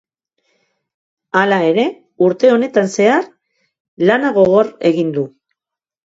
[1.41, 1.83] Hala ere,
[2.27, 3.27] urte honetan zehar
[4.11, 5.27] lana gogor egin du.